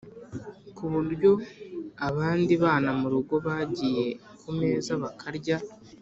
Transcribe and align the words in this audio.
ku 0.75 0.83
buryo 0.93 1.31
abandi 2.07 2.53
bana 2.63 2.89
mu 2.99 3.07
rugo 3.13 3.35
bagiye 3.45 4.05
ku 4.39 4.49
meza 4.59 4.91
bakarya 5.03 5.57